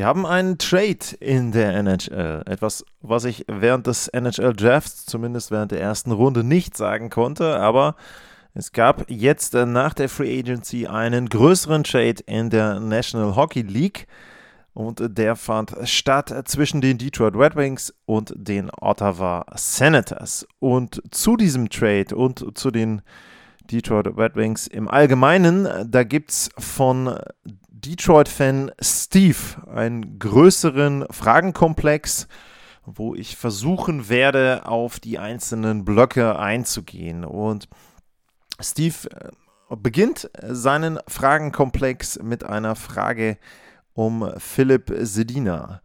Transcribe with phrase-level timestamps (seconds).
[0.00, 2.42] Wir haben einen Trade in der NHL.
[2.46, 7.58] Etwas, was ich während des NHL Drafts, zumindest während der ersten Runde, nicht sagen konnte,
[7.58, 7.96] aber
[8.54, 13.60] es gab jetzt äh, nach der Free Agency einen größeren Trade in der National Hockey
[13.60, 14.06] League.
[14.72, 20.48] Und der fand statt zwischen den Detroit Red Wings und den Ottawa Senators.
[20.60, 23.02] Und zu diesem Trade und zu den
[23.70, 27.18] Detroit Red Wings im Allgemeinen, da gibt es von
[27.80, 29.36] Detroit-Fan Steve
[29.72, 32.28] einen größeren Fragenkomplex,
[32.84, 37.24] wo ich versuchen werde, auf die einzelnen Blöcke einzugehen.
[37.24, 37.68] Und
[38.60, 43.38] Steve äh, beginnt seinen Fragenkomplex mit einer Frage
[43.94, 45.82] um Philipp Sedina.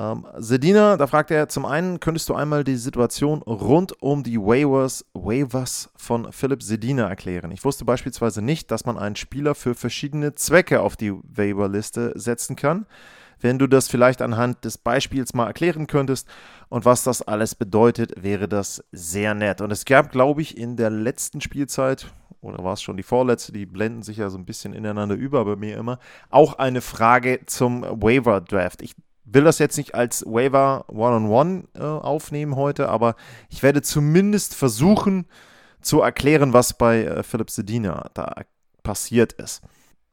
[0.00, 4.38] Ähm, Sedina, da fragt er zum einen, könntest du einmal die Situation rund um die
[4.38, 7.50] Waivers, Waivers von Philipp Sedina erklären?
[7.50, 12.56] Ich wusste beispielsweise nicht, dass man einen Spieler für verschiedene Zwecke auf die Waiverliste setzen
[12.56, 12.86] kann.
[13.40, 16.28] Wenn du das vielleicht anhand des Beispiels mal erklären könntest
[16.68, 19.60] und was das alles bedeutet, wäre das sehr nett.
[19.60, 22.06] Und es gab, glaube ich, in der letzten Spielzeit,
[22.42, 25.44] oder war es schon die vorletzte, die blenden sich ja so ein bisschen ineinander über
[25.44, 25.98] bei mir immer,
[26.30, 28.82] auch eine Frage zum Waiver Draft.
[28.82, 28.94] Ich
[29.32, 33.14] will das jetzt nicht als Waiver One-on-One äh, aufnehmen heute, aber
[33.48, 35.26] ich werde zumindest versuchen
[35.80, 38.34] zu erklären, was bei äh, Philipp Sedina da
[38.82, 39.62] passiert ist.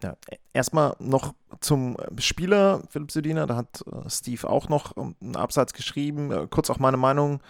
[0.03, 0.15] Ja,
[0.53, 5.73] erstmal noch zum Spieler Philipp Sedina, da hat äh, Steve auch noch ähm, einen Absatz
[5.73, 7.41] geschrieben, äh, kurz auch meine Meinung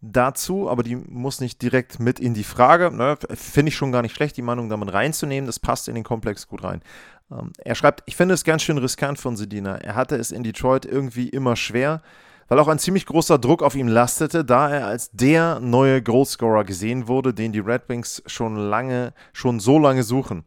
[0.00, 2.90] dazu, aber die muss nicht direkt mit in die Frage.
[2.90, 5.46] Ne, Finde ich schon gar nicht schlecht, die Meinung damit reinzunehmen.
[5.46, 6.82] Das passt in den Komplex gut rein.
[7.30, 9.76] Ähm, er schreibt, ich finde es ganz schön riskant von Sedina.
[9.76, 12.02] Er hatte es in Detroit irgendwie immer schwer,
[12.48, 16.64] weil auch ein ziemlich großer Druck auf ihm lastete, da er als der neue Goalscorer
[16.64, 20.44] gesehen wurde, den die Red Wings schon lange, schon so lange suchen.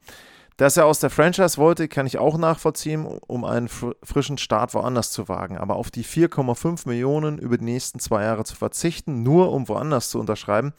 [0.61, 5.09] Dass er aus der Franchise wollte, kann ich auch nachvollziehen, um einen frischen Start woanders
[5.09, 5.57] zu wagen.
[5.57, 10.11] Aber auf die 4,5 Millionen über die nächsten zwei Jahre zu verzichten, nur um woanders
[10.11, 10.73] zu unterschreiben,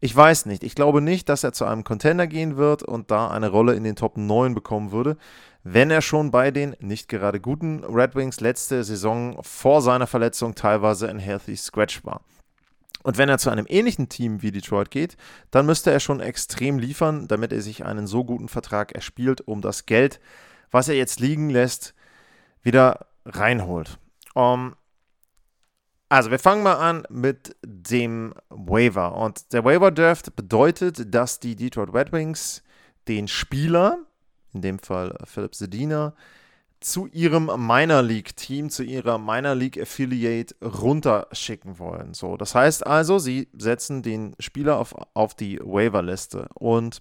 [0.00, 0.64] ich weiß nicht.
[0.64, 3.84] Ich glaube nicht, dass er zu einem Contender gehen wird und da eine Rolle in
[3.84, 5.16] den Top 9 bekommen würde,
[5.62, 10.56] wenn er schon bei den nicht gerade guten Red Wings letzte Saison vor seiner Verletzung
[10.56, 12.22] teilweise ein Healthy Scratch war.
[13.02, 15.16] Und wenn er zu einem ähnlichen Team wie Detroit geht,
[15.50, 19.62] dann müsste er schon extrem liefern, damit er sich einen so guten Vertrag erspielt, um
[19.62, 20.20] das Geld,
[20.70, 21.94] was er jetzt liegen lässt,
[22.62, 23.98] wieder reinholt.
[24.34, 24.76] Um,
[26.08, 29.16] also, wir fangen mal an mit dem Waiver.
[29.16, 32.62] Und der Waiver Draft bedeutet, dass die Detroit Red Wings
[33.08, 33.98] den Spieler,
[34.52, 36.14] in dem Fall Philip Sedina,
[36.80, 42.14] zu ihrem Minor League Team, zu ihrer Minor League Affiliate runterschicken wollen.
[42.14, 46.48] So, das heißt also, sie setzen den Spieler auf, auf die Waiver-Liste.
[46.54, 47.00] Und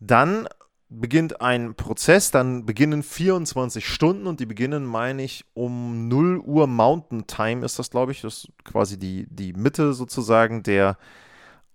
[0.00, 0.48] dann
[0.88, 6.66] beginnt ein Prozess, dann beginnen 24 Stunden und die beginnen, meine ich, um 0 Uhr
[6.66, 8.22] Mountain Time ist das, glaube ich.
[8.22, 10.96] Das ist quasi die, die Mitte sozusagen der,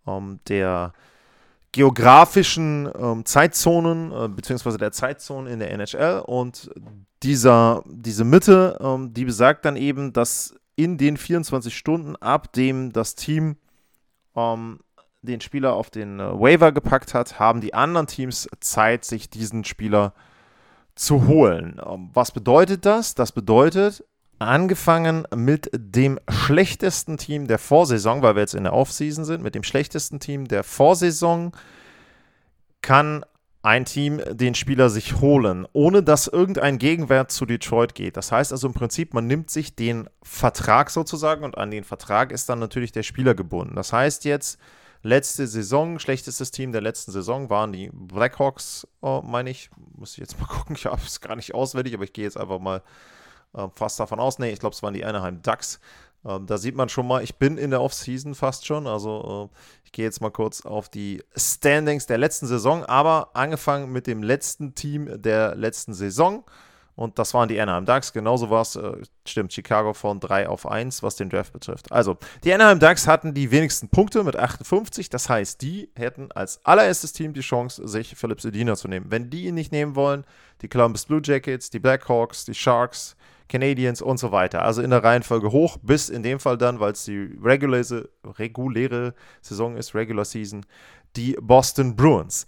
[0.05, 0.93] ähm, der
[1.75, 6.23] geografischen ähm, Zeitzonen, äh, beziehungsweise der Zeitzone in der NHL.
[6.25, 6.71] Und
[7.21, 12.93] dieser, diese Mitte, ähm, die besagt dann eben, dass in den 24 Stunden, ab dem
[12.93, 13.57] das Team
[14.37, 14.79] ähm,
[15.21, 19.65] den Spieler auf den äh, Waiver gepackt hat, haben die anderen Teams Zeit, sich diesen
[19.65, 20.13] Spieler
[20.95, 21.81] zu holen.
[21.85, 23.15] Ähm, was bedeutet das?
[23.15, 24.05] Das bedeutet,
[24.39, 29.55] angefangen mit dem schlechtesten Team der Vorsaison, weil wir jetzt in der Offseason sind, mit
[29.55, 31.51] dem schlechtesten Team der Vorsaison
[32.81, 33.25] kann
[33.65, 38.15] ein Team den Spieler sich holen, ohne dass irgendein Gegenwert zu Detroit geht.
[38.15, 42.31] Das heißt also im Prinzip, man nimmt sich den Vertrag sozusagen und an den Vertrag
[42.31, 43.75] ist dann natürlich der Spieler gebunden.
[43.75, 44.59] Das heißt jetzt,
[45.01, 49.71] letzte Saison, schlechtestes Team der letzten Saison waren die Blackhawks, oh, meine ich.
[49.95, 52.37] Muss ich jetzt mal gucken, ich habe es gar nicht auswendig, aber ich gehe jetzt
[52.37, 52.83] einfach mal
[53.55, 54.39] äh, fast davon aus.
[54.39, 55.79] Nee, ich glaube, es waren die Anaheim Ducks.
[56.25, 58.87] Ähm, da sieht man schon mal, ich bin in der Offseason fast schon.
[58.87, 63.91] Also äh, ich gehe jetzt mal kurz auf die Standings der letzten Saison, aber angefangen
[63.91, 66.43] mit dem letzten Team der letzten Saison.
[66.95, 68.13] Und das waren die Anaheim Ducks.
[68.13, 68.93] Genauso war es, äh,
[69.27, 71.91] stimmt, Chicago von 3 auf 1, was den Draft betrifft.
[71.91, 75.09] Also, die Anaheim Ducks hatten die wenigsten Punkte mit 58.
[75.09, 79.07] Das heißt, die hätten als allererstes Team die Chance, sich Philipp Sedina zu nehmen.
[79.09, 80.23] Wenn die ihn nicht nehmen wollen,
[80.61, 83.17] die Columbus Blue Jackets, die Blackhawks, die Sharks,
[83.47, 84.63] Canadiens und so weiter.
[84.63, 89.13] Also in der Reihenfolge hoch, bis in dem Fall dann, weil es die reguläre, reguläre
[89.41, 90.65] Saison ist, Regular Season,
[91.15, 92.45] die Boston Bruins.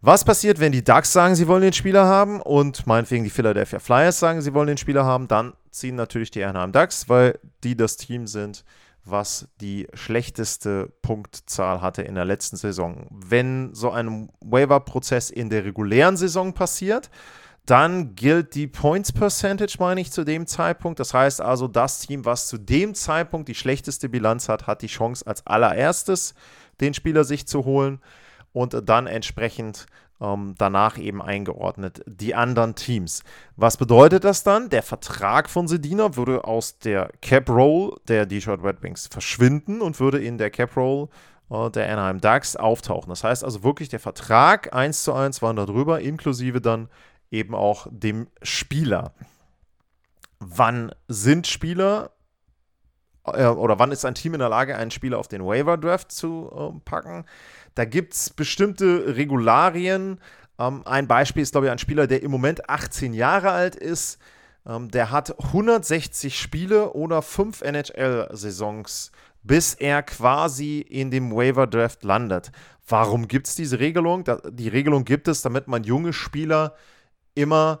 [0.00, 3.78] Was passiert, wenn die Ducks sagen, sie wollen den Spieler haben und meinetwegen die Philadelphia
[3.78, 5.28] Flyers sagen, sie wollen den Spieler haben?
[5.28, 8.64] Dann ziehen natürlich die Anaheim Ducks, weil die das Team sind,
[9.06, 13.06] was die schlechteste Punktzahl hatte in der letzten Saison.
[13.10, 17.10] Wenn so ein Waiver-Prozess in der regulären Saison passiert,
[17.66, 21.00] dann gilt die Points Percentage, meine ich, zu dem Zeitpunkt.
[21.00, 24.88] Das heißt also, das Team, was zu dem Zeitpunkt die schlechteste Bilanz hat, hat die
[24.88, 26.34] Chance als allererstes
[26.80, 28.00] den Spieler sich zu holen
[28.52, 29.86] und dann entsprechend
[30.20, 33.22] ähm, danach eben eingeordnet die anderen Teams.
[33.56, 34.68] Was bedeutet das dann?
[34.68, 40.00] Der Vertrag von Sedina würde aus der Cap Roll der Detroit Red Wings verschwinden und
[40.00, 41.08] würde in der Cap Roll
[41.50, 43.08] äh, der Anaheim Ducks auftauchen.
[43.08, 46.88] Das heißt also wirklich, der Vertrag 1 zu 1 war darüber, inklusive dann
[47.34, 49.12] eben auch dem Spieler.
[50.38, 52.10] Wann sind Spieler
[53.26, 56.12] äh, oder wann ist ein Team in der Lage, einen Spieler auf den Waiver Draft
[56.12, 57.24] zu äh, packen?
[57.74, 60.20] Da gibt es bestimmte Regularien.
[60.58, 64.18] Ähm, ein Beispiel ist, glaube ich, ein Spieler, der im Moment 18 Jahre alt ist.
[64.66, 69.10] Ähm, der hat 160 Spiele oder 5 NHL-Saisons,
[69.42, 72.52] bis er quasi in dem Waiver Draft landet.
[72.86, 74.24] Warum gibt es diese Regelung?
[74.50, 76.74] Die Regelung gibt es, damit man junge Spieler
[77.34, 77.80] immer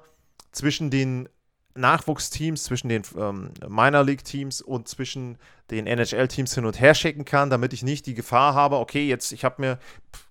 [0.52, 1.28] zwischen den
[1.76, 5.38] Nachwuchsteams, zwischen den ähm, Minor League Teams und zwischen
[5.70, 9.32] den NHL-Teams hin und her schicken kann, damit ich nicht die Gefahr habe, okay, jetzt,
[9.32, 9.78] ich habe mir,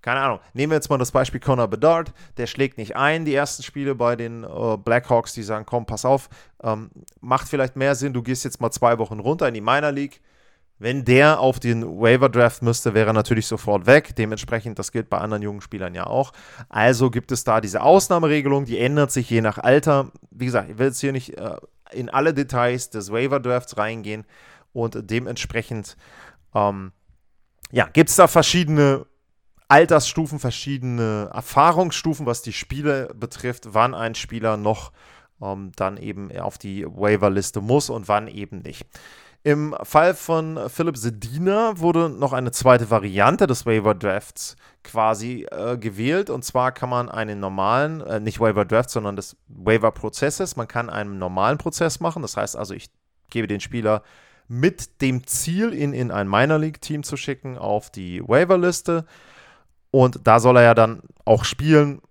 [0.02, 3.34] keine Ahnung, nehmen wir jetzt mal das Beispiel Connor Bedard, der schlägt nicht ein, die
[3.34, 6.30] ersten Spiele bei den äh, Blackhawks, die sagen, komm, pass auf,
[6.62, 9.92] ähm, macht vielleicht mehr Sinn, du gehst jetzt mal zwei Wochen runter in die Minor
[9.92, 10.22] League,
[10.84, 14.16] wenn der auf den Waiver Draft müsste, wäre er natürlich sofort weg.
[14.18, 16.34] Dementsprechend, das gilt bei anderen jungen Spielern ja auch.
[16.68, 20.12] Also gibt es da diese Ausnahmeregelung, die ändert sich je nach Alter.
[20.30, 21.56] Wie gesagt, ich will jetzt hier nicht äh,
[21.94, 24.26] in alle Details des Waiver Drafts reingehen
[24.74, 25.96] und dementsprechend
[26.54, 26.92] ähm,
[27.72, 29.06] ja, gibt es da verschiedene
[29.70, 34.92] Altersstufen, verschiedene Erfahrungsstufen, was die Spiele betrifft, wann ein Spieler noch
[35.42, 38.86] ähm, dann eben auf die Waiver-Liste muss und wann eben nicht.
[39.46, 45.78] Im Fall von Philipp Sedina wurde noch eine zweite Variante des Waiver Drafts quasi äh,
[45.78, 46.30] gewählt.
[46.30, 50.70] Und zwar kann man einen normalen, äh, nicht Waiver Draft, sondern des Waiver Prozesses, man
[50.70, 52.22] kann einen normalen Prozess machen.
[52.22, 52.90] Das heißt also, ich
[53.30, 54.04] gebe den Spieler
[54.48, 59.06] mit dem Ziel, ihn in ein Minor League Team zu schicken, auf die Waiver-Liste.
[59.92, 62.02] Und da soll er ja dann auch spielen,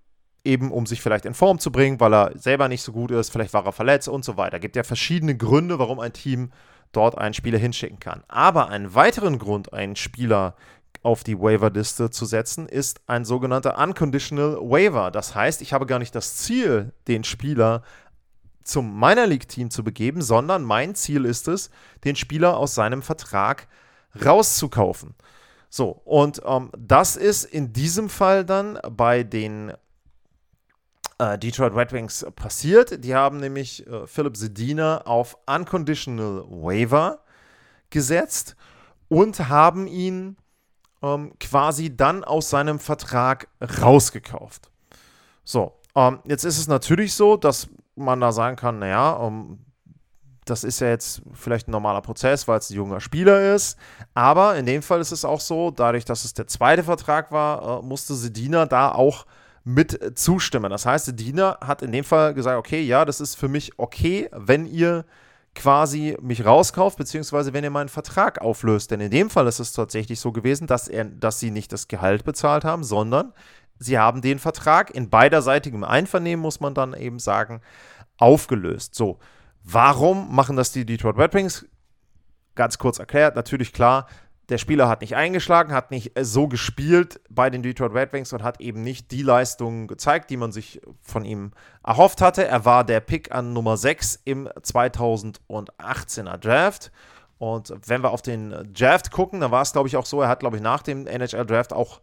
[0.45, 3.31] eben um sich vielleicht in Form zu bringen, weil er selber nicht so gut ist,
[3.31, 4.57] vielleicht war er verletzt und so weiter.
[4.57, 6.51] Es gibt ja verschiedene Gründe, warum ein Team
[6.93, 8.23] dort einen Spieler hinschicken kann.
[8.29, 10.55] Aber einen weiteren Grund, einen Spieler
[11.03, 15.11] auf die Waiver-Liste zu setzen, ist ein sogenannter Unconditional Waiver.
[15.11, 17.83] Das heißt, ich habe gar nicht das Ziel, den Spieler
[18.63, 21.71] zum Minor League-Team zu begeben, sondern mein Ziel ist es,
[22.05, 23.67] den Spieler aus seinem Vertrag
[24.25, 25.15] rauszukaufen.
[25.69, 29.73] So, und ähm, das ist in diesem Fall dann bei den
[31.23, 33.05] äh, Detroit Red Wings passiert.
[33.05, 37.21] Die haben nämlich äh, Philip Sedina auf Unconditional Waiver
[37.91, 38.57] gesetzt
[39.09, 40.37] und haben ihn
[41.03, 43.49] ähm, quasi dann aus seinem Vertrag
[43.81, 44.71] rausgekauft.
[45.45, 49.59] So, ähm, jetzt ist es natürlich so, dass man da sagen kann, naja, ähm,
[50.45, 53.79] das ist ja jetzt vielleicht ein normaler Prozess, weil es ein junger Spieler ist.
[54.13, 57.79] Aber in dem Fall ist es auch so, dadurch, dass es der zweite Vertrag war,
[57.79, 59.25] äh, musste Sedina da auch
[59.65, 60.71] mit zustimmen.
[60.71, 63.79] Das heißt, der Diener hat in dem Fall gesagt, okay, ja, das ist für mich
[63.79, 65.05] okay, wenn ihr
[65.55, 68.91] quasi mich rauskauft, beziehungsweise wenn ihr meinen Vertrag auflöst.
[68.91, 71.89] Denn in dem Fall ist es tatsächlich so gewesen, dass, er, dass sie nicht das
[71.89, 73.33] Gehalt bezahlt haben, sondern
[73.79, 77.61] sie haben den Vertrag in beiderseitigem Einvernehmen, muss man dann eben sagen,
[78.17, 78.95] aufgelöst.
[78.95, 79.19] So,
[79.63, 81.67] warum machen das die Detroit Red Wings?
[82.55, 84.07] Ganz kurz erklärt, natürlich klar,
[84.49, 88.33] der Spieler hat nicht eingeschlagen, hat nicht äh, so gespielt bei den Detroit Red Wings
[88.33, 91.53] und hat eben nicht die Leistungen gezeigt, die man sich von ihm
[91.85, 92.47] erhofft hatte.
[92.47, 96.91] Er war der Pick an Nummer 6 im 2018er Draft.
[97.39, 100.29] Und wenn wir auf den Draft gucken, dann war es, glaube ich, auch so, er
[100.29, 102.01] hat, glaube ich, nach dem NHL Draft auch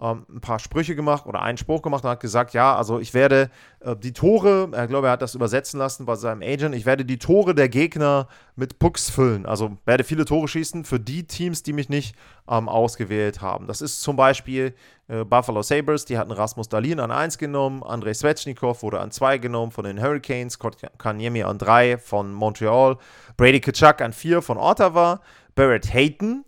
[0.00, 3.12] ähm, ein paar Sprüche gemacht oder einen Spruch gemacht und hat gesagt, ja, also ich
[3.12, 6.86] werde äh, die Tore, ich glaube, er hat das übersetzen lassen bei seinem Agent, ich
[6.86, 9.44] werde die Tore der Gegner mit Pucks füllen.
[9.44, 12.16] Also werde viele Tore schießen für die Teams, die mich nicht
[12.48, 13.66] ähm, ausgewählt haben.
[13.66, 14.74] Das ist zum Beispiel
[15.08, 19.38] äh, Buffalo Sabres, die hatten Rasmus Dalin an 1 genommen, Andrei Svechnikov wurde an 2
[19.38, 20.58] genommen von den Hurricanes,
[20.96, 22.96] Kanyemi an 3 von Montreal,
[23.36, 25.20] Brady Kachuk an 4 von Ottawa,
[25.54, 26.44] Barrett Hayton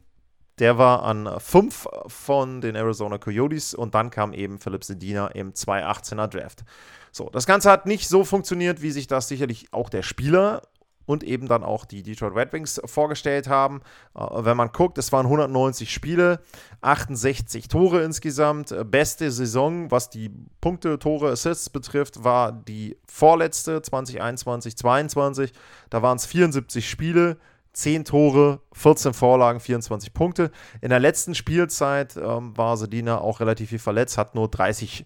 [0.59, 5.53] der war an 5 von den Arizona Coyotes und dann kam eben Philipp Sedina im
[5.53, 6.65] 218er Draft.
[7.11, 10.63] So, das Ganze hat nicht so funktioniert, wie sich das sicherlich auch der Spieler
[11.07, 13.83] und eben dann auch die Detroit Red Wings vorgestellt haben.
[14.15, 16.41] Äh, wenn man guckt, es waren 190 Spiele,
[16.81, 18.73] 68 Tore insgesamt.
[18.73, 20.31] Äh, beste Saison, was die
[20.61, 25.53] Punkte, Tore, Assists betrifft, war die vorletzte 2021, 22.
[25.91, 27.37] Da waren es 74 Spiele.
[27.75, 30.51] 10 Tore, 14 Vorlagen, 24 Punkte.
[30.81, 35.05] In der letzten Spielzeit ähm, war Sedina auch relativ viel verletzt, hat nur 30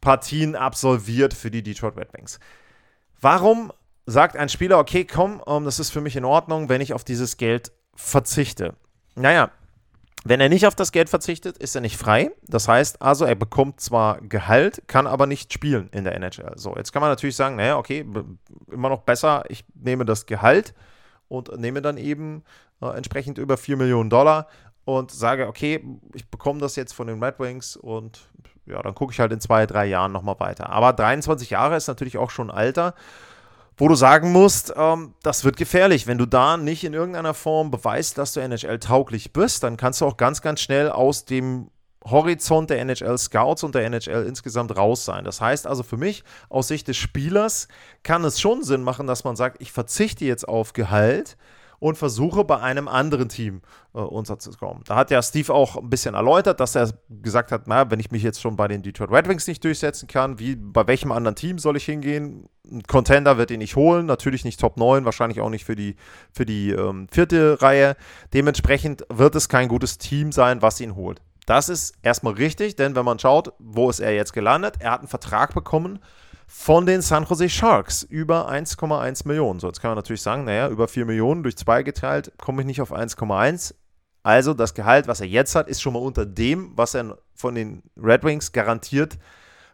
[0.00, 2.38] Partien absolviert für die Detroit Red Wings.
[3.20, 3.72] Warum
[4.06, 7.04] sagt ein Spieler, okay, komm, ähm, das ist für mich in Ordnung, wenn ich auf
[7.04, 8.74] dieses Geld verzichte?
[9.16, 9.50] Naja,
[10.24, 12.30] wenn er nicht auf das Geld verzichtet, ist er nicht frei.
[12.46, 16.52] Das heißt also, er bekommt zwar Gehalt, kann aber nicht spielen in der NHL.
[16.56, 18.06] So, jetzt kann man natürlich sagen, naja, okay,
[18.70, 20.74] immer noch besser, ich nehme das Gehalt
[21.34, 22.42] und nehme dann eben
[22.80, 24.48] äh, entsprechend über 4 Millionen Dollar
[24.84, 28.20] und sage, okay, ich bekomme das jetzt von den Red Wings und
[28.66, 30.70] ja, dann gucke ich halt in zwei, drei Jahren nochmal weiter.
[30.70, 32.94] Aber 23 Jahre ist natürlich auch schon Alter,
[33.76, 36.06] wo du sagen musst, ähm, das wird gefährlich.
[36.06, 40.06] Wenn du da nicht in irgendeiner Form beweist, dass du NHL-tauglich bist, dann kannst du
[40.06, 41.70] auch ganz, ganz schnell aus dem
[42.04, 45.24] Horizont der NHL-Scouts und der NHL insgesamt raus sein.
[45.24, 47.68] Das heißt also für mich, aus Sicht des Spielers,
[48.02, 51.36] kann es schon Sinn machen, dass man sagt, ich verzichte jetzt auf Gehalt
[51.84, 53.60] und versuche bei einem anderen Team
[53.94, 54.82] äh, unterzukommen.
[54.86, 58.10] Da hat ja Steve auch ein bisschen erläutert, dass er gesagt hat, na, wenn ich
[58.10, 61.36] mich jetzt schon bei den Detroit Red Wings nicht durchsetzen kann, wie bei welchem anderen
[61.36, 62.48] Team soll ich hingehen?
[62.70, 65.96] Ein Contender wird ihn nicht holen, natürlich nicht Top 9, wahrscheinlich auch nicht für die,
[66.32, 67.96] für die ähm, vierte Reihe.
[68.32, 71.20] Dementsprechend wird es kein gutes Team sein, was ihn holt.
[71.46, 74.76] Das ist erstmal richtig, denn wenn man schaut, wo ist er jetzt gelandet?
[74.78, 75.98] Er hat einen Vertrag bekommen
[76.46, 79.60] von den San Jose Sharks über 1,1 Millionen.
[79.60, 82.66] So, jetzt kann man natürlich sagen, naja, über 4 Millionen durch 2 geteilt, komme ich
[82.66, 83.74] nicht auf 1,1.
[84.22, 87.54] Also das Gehalt, was er jetzt hat, ist schon mal unter dem, was er von
[87.54, 89.18] den Red Wings garantiert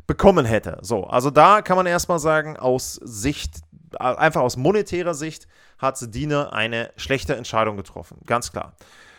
[0.09, 0.79] bekommen hätte.
[0.83, 3.61] So, also da kann man erstmal sagen, aus Sicht,
[3.99, 5.47] einfach aus monetärer Sicht,
[5.79, 8.19] hat Sedina eine schlechte Entscheidung getroffen.
[8.27, 8.75] Ganz klar.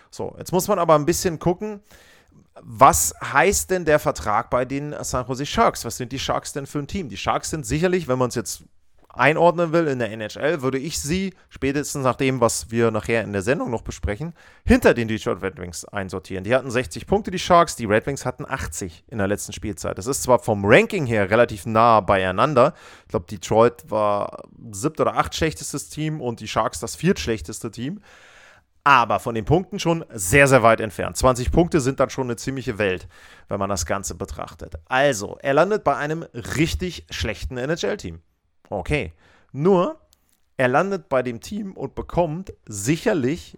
[0.10, 1.82] So, jetzt muss man aber ein bisschen gucken,
[2.64, 5.86] was heißt denn der Vertrag bei den San Jose Sharks?
[5.86, 7.10] Was sind die Sharks denn für ein Team?
[7.10, 8.64] Die Sharks sind sicherlich, wenn man es jetzt
[9.14, 13.34] einordnen will in der NHL, würde ich sie, spätestens nach dem, was wir nachher in
[13.34, 14.34] der Sendung noch besprechen,
[14.66, 16.44] hinter den Detroit Red Wings einsortieren.
[16.44, 19.98] Die hatten 60 Punkte, die Sharks, die Red Wings hatten 80 in der letzten Spielzeit.
[19.98, 22.74] Das ist zwar vom Ranking her relativ nah beieinander.
[23.04, 28.00] Ich glaube, Detroit war siebt oder acht schlechtestes Team und die Sharks das viertschlechteste Team
[28.84, 31.18] aber von den Punkten schon sehr, sehr weit entfernt.
[31.18, 33.08] 20 Punkte sind dann schon eine ziemliche Welt,
[33.48, 34.76] wenn man das Ganze betrachtet.
[34.86, 38.20] Also, er landet bei einem richtig schlechten NHL-Team.
[38.70, 39.14] Okay.
[39.52, 40.00] Nur,
[40.58, 43.58] er landet bei dem Team und bekommt sicherlich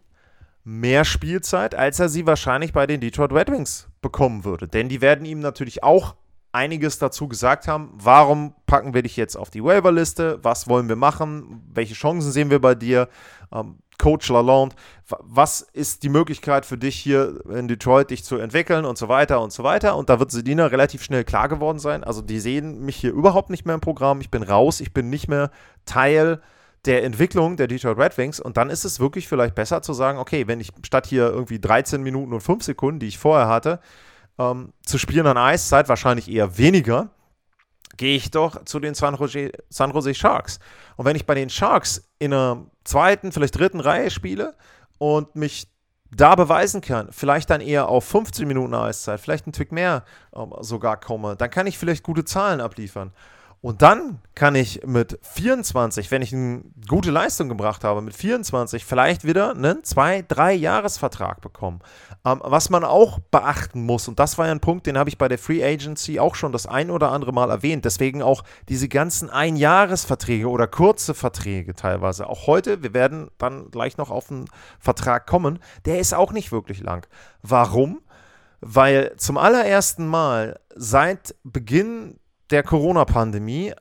[0.64, 4.68] mehr Spielzeit, als er sie wahrscheinlich bei den Detroit Red Wings bekommen würde.
[4.68, 6.16] Denn die werden ihm natürlich auch
[6.52, 7.92] einiges dazu gesagt haben.
[7.94, 10.40] Warum packen wir dich jetzt auf die Waiver-Liste?
[10.44, 11.64] Was wollen wir machen?
[11.74, 13.10] Welche Chancen sehen wir bei dir?
[13.52, 14.76] Ähm, Coach Lalonde,
[15.08, 19.40] was ist die Möglichkeit für dich hier in Detroit, dich zu entwickeln und so weiter
[19.40, 19.96] und so weiter.
[19.96, 22.04] Und da wird Sedina relativ schnell klar geworden sein.
[22.04, 24.20] Also die sehen mich hier überhaupt nicht mehr im Programm.
[24.20, 25.52] Ich bin raus, ich bin nicht mehr
[25.86, 26.42] Teil
[26.84, 28.42] der Entwicklung der Detroit Red Wings.
[28.42, 31.60] Und dann ist es wirklich vielleicht besser zu sagen, okay, wenn ich statt hier irgendwie
[31.60, 33.80] 13 Minuten und 5 Sekunden, die ich vorher hatte,
[34.38, 37.10] ähm, zu spielen an Eiszeit, wahrscheinlich eher weniger,
[37.98, 40.60] gehe ich doch zu den San Jose, San Jose Sharks.
[40.96, 44.56] Und wenn ich bei den Sharks in einer zweiten, vielleicht dritten Reihe spiele
[44.98, 45.68] und mich
[46.16, 50.04] da beweisen kann, vielleicht dann eher auf 15 Minuten Eiszeit, vielleicht ein Tick mehr
[50.36, 53.12] ähm, sogar komme, dann kann ich vielleicht gute Zahlen abliefern.
[53.64, 58.84] Und dann kann ich mit 24, wenn ich eine gute Leistung gebracht habe, mit 24
[58.84, 61.80] vielleicht wieder einen 2-, 3-Jahres-Vertrag bekommen.
[62.26, 65.18] Ähm, was man auch beachten muss, und das war ja ein Punkt, den habe ich
[65.18, 68.90] bei der Free Agency auch schon das ein oder andere Mal erwähnt, deswegen auch diese
[68.90, 72.28] ganzen Ein-Jahres-Verträge oder kurze Verträge teilweise.
[72.28, 74.44] Auch heute, wir werden dann gleich noch auf einen
[74.78, 77.08] Vertrag kommen, der ist auch nicht wirklich lang.
[77.44, 78.02] Warum?
[78.60, 82.20] Weil zum allerersten Mal seit Beginn
[82.54, 83.74] der Corona-Pandemie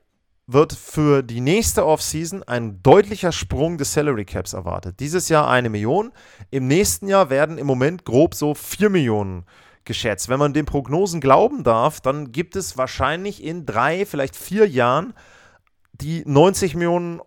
[0.47, 4.99] wird für die nächste Offseason ein deutlicher Sprung des Salary Caps erwartet.
[4.99, 6.11] Dieses Jahr eine Million,
[6.51, 9.45] im nächsten Jahr werden im Moment grob so 4 Millionen
[9.85, 10.31] geschätzt.
[10.31, 15.13] Wenn man den Prognosen glauben darf, dann gibt es wahrscheinlich in drei, vielleicht vier Jahren
[15.93, 17.21] die 90 Millionen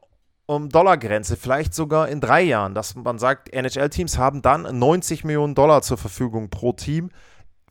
[0.48, 5.54] Dollar Grenze, vielleicht sogar in drei Jahren, dass man sagt, NHL-Teams haben dann 90 Millionen
[5.54, 7.12] Dollar zur Verfügung pro Team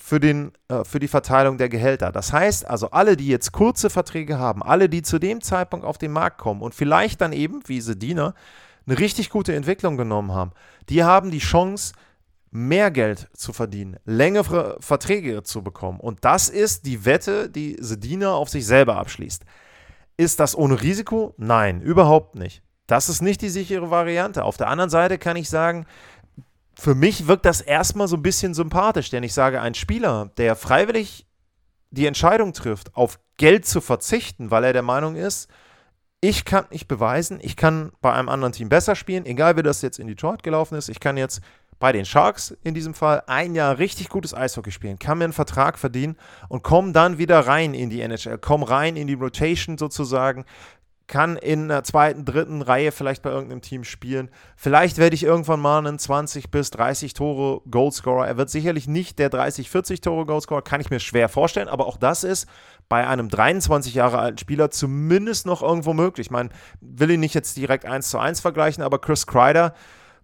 [0.06, 2.12] für, den, äh, für die Verteilung der Gehälter.
[2.12, 5.96] Das heißt also, alle, die jetzt kurze Verträge haben, alle, die zu dem Zeitpunkt auf
[5.96, 8.34] den Markt kommen und vielleicht dann eben, wie Sedina,
[8.86, 10.52] eine richtig gute Entwicklung genommen haben,
[10.90, 11.94] die haben die Chance,
[12.50, 16.00] mehr Geld zu verdienen, längere Verträge zu bekommen.
[16.00, 19.42] Und das ist die Wette, die Sedina auf sich selber abschließt.
[20.18, 21.32] Ist das ohne Risiko?
[21.38, 22.62] Nein, überhaupt nicht.
[22.86, 24.44] das ist nicht die sichere Variante.
[24.44, 25.86] Auf der anderen Seite kann ich sagen,
[26.84, 30.54] für mich wirkt das erstmal so ein bisschen sympathisch, denn ich sage, ein Spieler, der
[30.54, 31.26] freiwillig
[31.90, 35.48] die Entscheidung trifft, auf Geld zu verzichten, weil er der Meinung ist,
[36.20, 39.80] ich kann nicht beweisen, ich kann bei einem anderen Team besser spielen, egal wie das
[39.80, 41.40] jetzt in Detroit gelaufen ist, ich kann jetzt
[41.78, 45.32] bei den Sharks in diesem Fall ein Jahr richtig gutes Eishockey spielen, kann mir einen
[45.32, 46.16] Vertrag verdienen
[46.50, 50.44] und komme dann wieder rein in die NHL, komme rein in die Rotation sozusagen,
[51.06, 54.30] kann in der zweiten, dritten Reihe vielleicht bei irgendeinem Team spielen.
[54.56, 58.26] Vielleicht werde ich irgendwann mal einen 20 bis 30 Tore Goalscorer.
[58.26, 61.86] Er wird sicherlich nicht der 30, 40 Tore Goalscorer, kann ich mir schwer vorstellen, aber
[61.86, 62.48] auch das ist
[62.88, 66.28] bei einem 23 Jahre alten Spieler zumindest noch irgendwo möglich.
[66.28, 69.74] Ich meine, will ihn nicht jetzt direkt 1 zu 1 vergleichen, aber Chris Kreider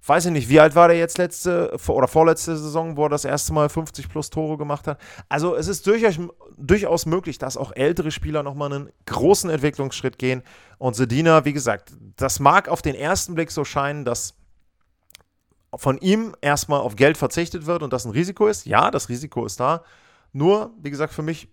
[0.07, 3.25] weiß ich nicht, wie alt war der jetzt letzte oder vorletzte Saison, wo er das
[3.25, 4.99] erste Mal 50 plus Tore gemacht hat.
[5.29, 6.19] Also es ist durchaus,
[6.57, 10.43] durchaus möglich, dass auch ältere Spieler nochmal einen großen Entwicklungsschritt gehen.
[10.79, 14.35] Und Sedina, wie gesagt, das mag auf den ersten Blick so scheinen, dass
[15.77, 18.67] von ihm erstmal auf Geld verzichtet wird und das ein Risiko ist.
[18.67, 19.85] Ja, das Risiko ist da.
[20.33, 21.49] Nur, wie gesagt, für mich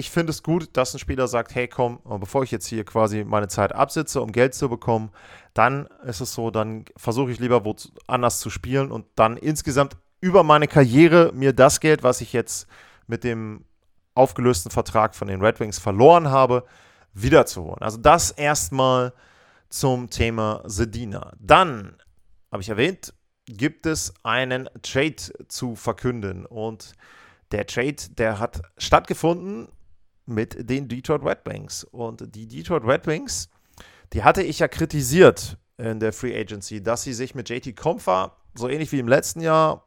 [0.00, 3.22] ich finde es gut, dass ein Spieler sagt, hey komm, bevor ich jetzt hier quasi
[3.22, 5.10] meine Zeit absitze, um Geld zu bekommen,
[5.54, 7.76] dann ist es so, dann versuche ich lieber wo
[8.06, 12.66] anders zu spielen und dann insgesamt über meine Karriere mir das Geld, was ich jetzt
[13.06, 13.64] mit dem
[14.14, 16.64] aufgelösten Vertrag von den Red Wings verloren habe,
[17.12, 17.82] wiederzuholen.
[17.82, 19.12] Also das erstmal
[19.68, 21.32] zum Thema Sedina.
[21.38, 21.96] Dann,
[22.50, 23.12] habe ich erwähnt,
[23.46, 25.16] gibt es einen Trade
[25.48, 26.94] zu verkünden und
[27.52, 29.68] der Trade, der hat stattgefunden
[30.30, 31.84] mit den Detroit Red Wings.
[31.84, 33.48] Und die Detroit Red Wings,
[34.12, 38.36] die hatte ich ja kritisiert in der Free Agency, dass sie sich mit JT Comfer,
[38.54, 39.86] so ähnlich wie im letzten Jahr,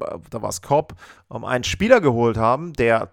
[0.00, 0.94] äh, da war es Cobb,
[1.28, 3.12] um einen Spieler geholt haben, der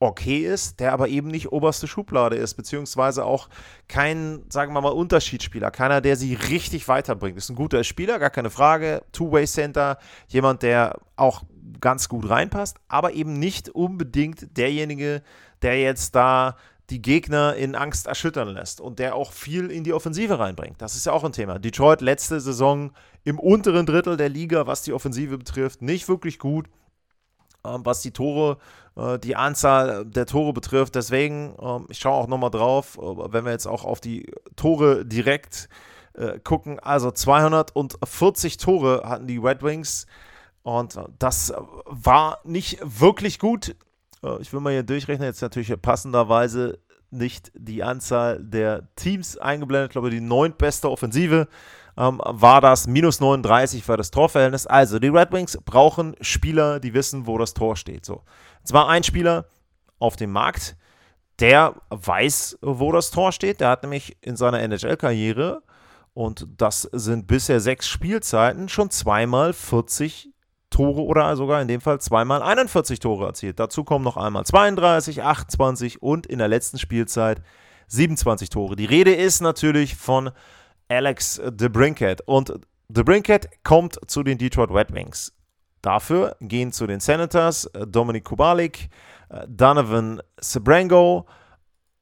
[0.00, 3.48] okay ist, der aber eben nicht oberste Schublade ist, beziehungsweise auch
[3.88, 7.36] kein, sagen wir mal, Unterschiedsspieler, keiner, der sie richtig weiterbringt.
[7.36, 9.98] Ist ein guter Spieler, gar keine Frage, Two-Way-Center,
[10.28, 11.42] jemand, der auch
[11.80, 15.22] ganz gut reinpasst, aber eben nicht unbedingt derjenige, der
[15.62, 16.56] jetzt da
[16.90, 20.80] die Gegner in Angst erschüttern lässt und der auch viel in die Offensive reinbringt.
[20.80, 21.58] Das ist ja auch ein Thema.
[21.58, 22.92] Detroit letzte Saison
[23.24, 26.66] im unteren Drittel der Liga, was die Offensive betrifft, nicht wirklich gut,
[27.64, 28.56] ähm, was die Tore,
[28.96, 30.94] äh, die Anzahl der Tore betrifft.
[30.94, 35.04] Deswegen, ähm, ich schaue auch nochmal drauf, äh, wenn wir jetzt auch auf die Tore
[35.04, 35.68] direkt
[36.14, 36.78] äh, gucken.
[36.80, 40.06] Also 240 Tore hatten die Red Wings
[40.62, 41.52] und das
[41.84, 43.76] war nicht wirklich gut.
[44.22, 46.78] Äh, ich will mal hier durchrechnen, jetzt natürlich passenderweise
[47.10, 49.90] nicht die Anzahl der Teams eingeblendet.
[49.90, 51.48] Ich glaube, die neuntbeste Offensive
[51.96, 52.86] ähm, war das.
[52.86, 54.66] Minus 39 war das Torverhältnis.
[54.66, 58.04] Also, die Red Wings brauchen Spieler, die wissen, wo das Tor steht.
[58.04, 58.22] So.
[58.62, 59.46] Es war ein Spieler
[59.98, 60.76] auf dem Markt,
[61.40, 63.60] der weiß, wo das Tor steht.
[63.60, 65.62] Der hat nämlich in seiner NHL-Karriere,
[66.14, 70.30] und das sind bisher sechs Spielzeiten, schon zweimal 40
[70.70, 73.58] Tore oder sogar in dem Fall zweimal 41 Tore erzielt.
[73.58, 77.42] Dazu kommen noch einmal 32, 28 und in der letzten Spielzeit
[77.88, 78.76] 27 Tore.
[78.76, 80.30] Die Rede ist natürlich von
[80.88, 82.52] Alex DeBrinket und
[82.88, 85.32] DeBrinket kommt zu den Detroit Red Wings.
[85.82, 88.88] Dafür gehen zu den Senators Dominik Kubalik,
[89.46, 91.26] Donovan Sebrango,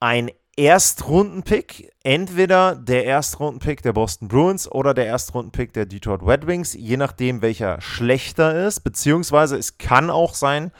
[0.00, 6.72] ein Erstrundenpick, entweder der Erstrundenpick der Boston Bruins oder der Erstrundenpick der Detroit Red Wings,
[6.72, 10.72] je nachdem welcher schlechter ist, beziehungsweise es kann auch sein,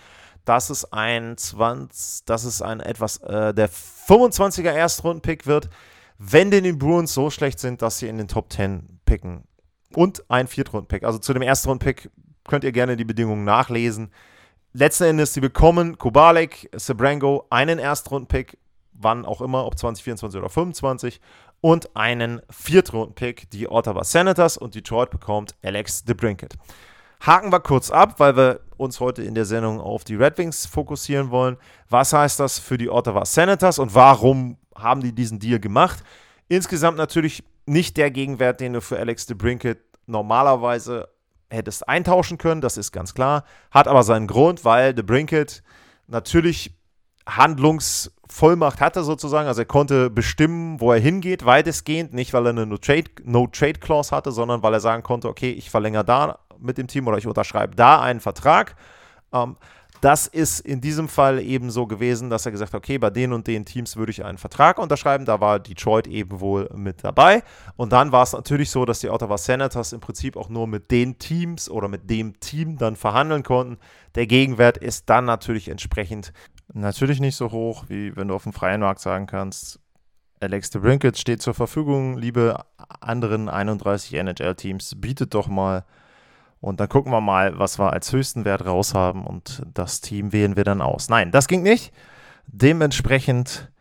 [0.47, 5.69] dass es ein 20, dass es ein etwas äh, der 25er Erstrundenpick wird,
[6.17, 9.45] wenn denn die Bruins so schlecht sind, dass sie in den Top 10 picken
[9.95, 11.05] und ein Viertrundenpick.
[11.05, 12.11] Also zu dem Erstrundenpick
[12.49, 14.11] könnt ihr gerne die Bedingungen nachlesen.
[14.73, 18.57] Letzten Endes, sie bekommen Kubalik, Sebrango, einen Erstrundenpick
[18.99, 21.21] wann auch immer, ob 2024 oder 25,
[21.61, 26.55] und einen Viertrunden-Pick, die Ottawa Senators und Detroit bekommt Alex DeBrinket.
[27.21, 30.67] Haken wir kurz ab, weil wir uns heute in der Sendung auf die Red Wings
[30.67, 31.57] fokussieren wollen.
[31.89, 36.05] Was heißt das für die Ottawa Senators und warum haben die diesen Deal gemacht?
[36.49, 41.09] Insgesamt natürlich nicht der Gegenwert, den du für Alex DeBrinket normalerweise
[41.51, 43.45] hättest eintauschen können, das ist ganz klar.
[43.71, 45.63] Hat aber seinen Grund, weil DeBrinket
[46.07, 46.76] natürlich
[47.27, 49.49] Handlungsvollmacht hatte sozusagen.
[49.49, 52.15] Also er konnte bestimmen, wo er hingeht, weitestgehend.
[52.15, 56.05] Nicht, weil er eine No-Trade-Clause no hatte, sondern weil er sagen konnte, okay, ich verlängere
[56.05, 58.77] da mit dem Team oder ich unterschreibe da einen Vertrag.
[59.33, 59.57] Ähm,
[60.01, 63.33] das ist in diesem Fall eben so gewesen, dass er gesagt hat, okay, bei den
[63.33, 65.25] und den Teams würde ich einen Vertrag unterschreiben.
[65.25, 67.43] Da war Detroit eben wohl mit dabei.
[67.77, 70.91] Und dann war es natürlich so, dass die Ottawa Senators im Prinzip auch nur mit
[70.91, 73.79] den Teams oder mit dem Team dann verhandeln konnten.
[74.15, 76.33] Der Gegenwert ist dann natürlich entsprechend
[76.77, 79.81] Natürlich nicht so hoch, wie wenn du auf dem freien Markt sagen kannst,
[80.41, 82.67] Alex DeBrinket steht zur Verfügung, liebe
[83.01, 85.87] anderen 31 NHL-Teams, bietet doch mal
[86.61, 90.35] und dann gucken wir mal, was wir als höchsten Wert raus haben und das Team
[90.35, 91.09] wählen wir dann aus.
[91.09, 91.95] Nein, das ging nicht.
[92.47, 93.73] Dementsprechend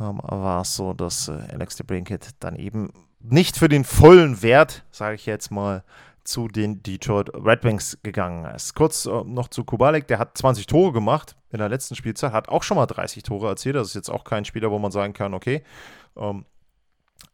[0.00, 4.86] ähm, war es so, dass äh, Alex DeBrinket dann eben nicht für den vollen Wert,
[4.90, 5.84] sage ich jetzt mal,
[6.24, 8.74] zu den Detroit Red Wings gegangen ist.
[8.74, 12.48] Kurz äh, noch zu Kubalik, der hat 20 Tore gemacht in der letzten Spielzeit, hat
[12.48, 13.76] auch schon mal 30 Tore erzielt.
[13.76, 15.62] Das ist jetzt auch kein Spieler, wo man sagen kann, okay,
[16.16, 16.44] ähm,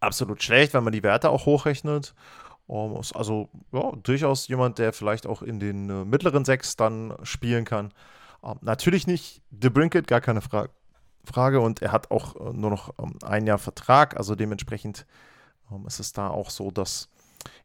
[0.01, 2.15] absolut schlecht, wenn man die Werte auch hochrechnet.
[2.69, 7.15] Um, ist also ja, durchaus jemand, der vielleicht auch in den äh, mittleren Sechs dann
[7.23, 7.93] spielen kann.
[8.43, 10.69] Ähm, natürlich nicht The Brinket, gar keine Fra
[11.25, 11.61] Frage.
[11.61, 14.17] Und er hat auch äh, nur noch ähm, ein Jahr Vertrag.
[14.17, 15.07] Also dementsprechend
[15.71, 17.09] ähm, ist es da auch so, dass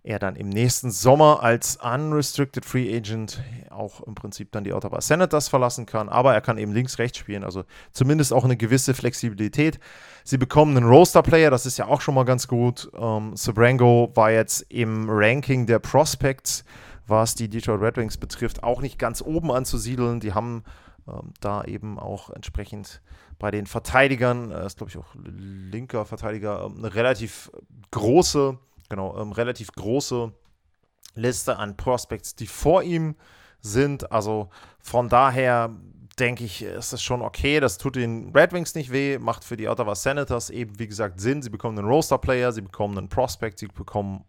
[0.04, 5.02] er dann im nächsten Sommer als Unrestricted Free Agent auch im Prinzip dann die Ottawa
[5.02, 6.10] Senators verlassen kann.
[6.10, 9.80] Aber er kann eben links-rechts spielen, also zumindest auch eine gewisse Flexibilität.
[10.24, 12.92] Sie bekommen einen Roster-Player, das ist ja auch schon mal ganz gut.
[12.96, 16.64] Ähm, Sabrango war jetzt im Ranking der Prospects,
[17.08, 20.20] was die Detroit Red Wings betrifft, auch nicht ganz oben anzusiedeln.
[20.20, 20.64] Die haben
[21.08, 23.02] ähm, da eben auch entsprechend
[23.40, 27.52] bei den Verteidigern, äh, ist glaube ich auch linker Verteidiger, ähm, eine relativ
[27.90, 28.58] große
[28.92, 30.32] genau, ähm, relativ große
[31.16, 33.16] Liste an Prospects, die vor ihm
[33.60, 34.12] sind.
[34.12, 34.50] Also
[34.80, 35.72] von daher
[36.20, 37.60] denke ich, ist es schon okay.
[37.60, 41.20] Das tut den Red Wings nicht weh, macht für die Ottawa Senators eben, wie gesagt,
[41.20, 41.42] Sinn.
[41.42, 44.24] Sie bekommen einen Roster-Player, sie bekommen einen Prospect, sie bekommen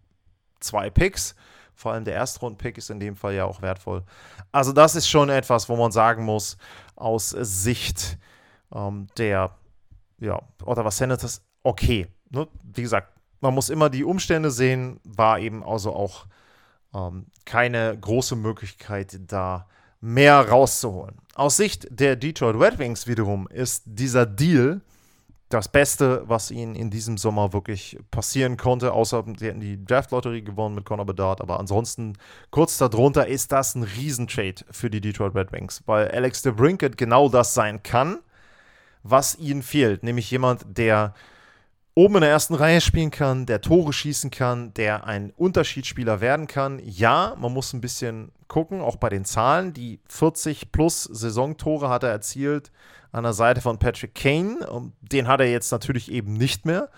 [0.60, 1.34] zwei Picks.
[1.74, 4.04] Vor allem der Erstrunden-Pick ist in dem Fall ja auch wertvoll.
[4.52, 6.56] Also, das ist schon etwas, wo man sagen muss,
[6.94, 8.18] aus Sicht
[8.74, 9.56] ähm, der
[10.18, 12.06] ja, Ottawa Senators, okay.
[12.30, 12.46] Ne?
[12.62, 13.11] Wie gesagt,
[13.42, 16.26] man muss immer die Umstände sehen, war eben also auch
[16.94, 19.66] ähm, keine große Möglichkeit, da
[20.00, 21.16] mehr rauszuholen.
[21.34, 24.80] Aus Sicht der Detroit Red Wings wiederum ist dieser Deal
[25.48, 30.42] das Beste, was ihnen in diesem Sommer wirklich passieren konnte, außer sie hätten die Draft-Lotterie
[30.42, 32.14] gewonnen mit Conor Bedard, aber ansonsten
[32.50, 37.28] kurz darunter ist das ein Riesentrade für die Detroit Red Wings, weil Alex DeBrinket genau
[37.28, 38.20] das sein kann,
[39.02, 41.12] was ihnen fehlt, nämlich jemand, der
[41.94, 46.46] oben in der ersten Reihe spielen kann, der Tore schießen kann, der ein Unterschiedsspieler werden
[46.46, 46.80] kann.
[46.84, 49.72] Ja, man muss ein bisschen gucken, auch bei den Zahlen.
[49.72, 52.70] Die 40 plus Saisontore hat er erzielt
[53.10, 54.58] an der Seite von Patrick Kane.
[55.02, 56.88] Den hat er jetzt natürlich eben nicht mehr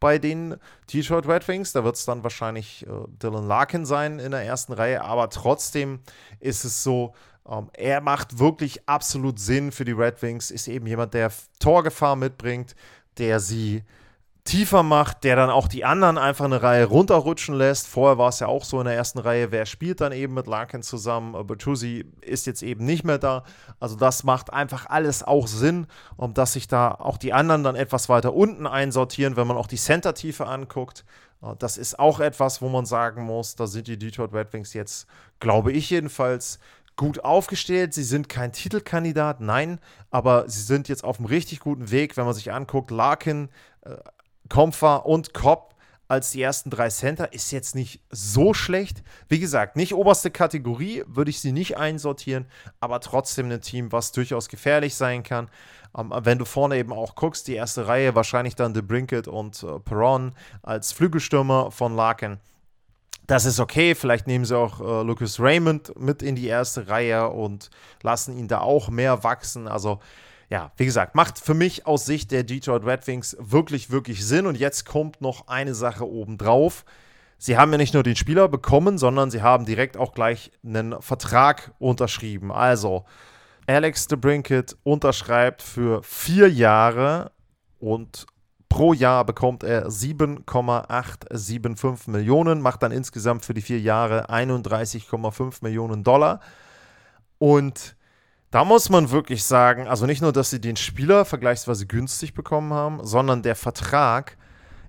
[0.00, 0.56] bei den
[0.92, 1.72] Detroit Red Wings.
[1.72, 5.02] Da wird es dann wahrscheinlich äh, Dylan Larkin sein in der ersten Reihe.
[5.02, 5.98] Aber trotzdem
[6.38, 7.14] ist es so,
[7.48, 10.52] ähm, er macht wirklich absolut Sinn für die Red Wings.
[10.52, 12.76] Ist eben jemand, der Torgefahr mitbringt,
[13.18, 13.82] der sie
[14.48, 17.86] tiefer macht, der dann auch die anderen einfach eine Reihe runterrutschen lässt.
[17.86, 20.46] Vorher war es ja auch so in der ersten Reihe, wer spielt dann eben mit
[20.46, 21.46] Larkin zusammen?
[21.46, 23.44] Bertuzzi ist jetzt eben nicht mehr da.
[23.78, 27.76] Also das macht einfach alles auch Sinn, um dass sich da auch die anderen dann
[27.76, 31.04] etwas weiter unten einsortieren, wenn man auch die Center-Tiefe anguckt.
[31.42, 34.72] Äh, das ist auch etwas, wo man sagen muss, da sind die Detroit Red Wings
[34.72, 35.06] jetzt,
[35.40, 36.58] glaube ich jedenfalls,
[36.96, 37.92] gut aufgestellt.
[37.92, 39.78] Sie sind kein Titelkandidat, nein,
[40.10, 42.90] aber sie sind jetzt auf einem richtig guten Weg, wenn man sich anguckt.
[42.90, 43.50] Larkin
[44.48, 45.74] Kompfer und Kopp
[46.08, 49.02] als die ersten drei Center ist jetzt nicht so schlecht.
[49.28, 52.46] Wie gesagt, nicht oberste Kategorie, würde ich sie nicht einsortieren,
[52.80, 55.50] aber trotzdem ein Team, was durchaus gefährlich sein kann.
[55.96, 59.62] Ähm, wenn du vorne eben auch guckst, die erste Reihe, wahrscheinlich dann The Brinket und
[59.62, 60.32] äh, Perron
[60.62, 62.38] als Flügelstürmer von Larkin.
[63.26, 67.28] Das ist okay, vielleicht nehmen sie auch äh, Lucas Raymond mit in die erste Reihe
[67.28, 67.68] und
[68.02, 69.68] lassen ihn da auch mehr wachsen.
[69.68, 70.00] Also
[70.50, 74.46] ja, wie gesagt, macht für mich aus Sicht der Detroit Red Wings wirklich, wirklich Sinn.
[74.46, 76.86] Und jetzt kommt noch eine Sache obendrauf.
[77.36, 81.00] Sie haben ja nicht nur den Spieler bekommen, sondern sie haben direkt auch gleich einen
[81.00, 82.50] Vertrag unterschrieben.
[82.50, 83.04] Also,
[83.66, 87.30] Alex DeBrinket unterschreibt für vier Jahre
[87.78, 88.26] und
[88.70, 96.04] pro Jahr bekommt er 7,875 Millionen, macht dann insgesamt für die vier Jahre 31,5 Millionen
[96.04, 96.40] Dollar.
[97.38, 97.97] Und
[98.50, 102.72] da muss man wirklich sagen, also nicht nur, dass sie den Spieler vergleichsweise günstig bekommen
[102.72, 104.36] haben, sondern der Vertrag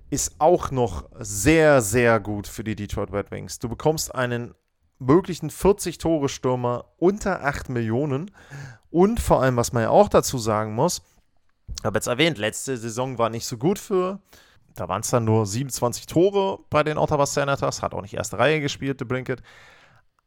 [0.08, 3.58] ist auch noch sehr, sehr gut für die Detroit Red Wings.
[3.58, 4.54] Du bekommst einen
[4.98, 8.30] möglichen 40-Tore-Stürmer unter 8 Millionen
[8.90, 11.02] und vor allem, was man ja auch dazu sagen muss,
[11.78, 14.20] ich habe jetzt erwähnt, letzte Saison war nicht so gut für,
[14.74, 18.38] da waren es dann nur 27 Tore bei den Ottawa Senators, hat auch nicht erste
[18.38, 19.42] Reihe gespielt, The Brinket.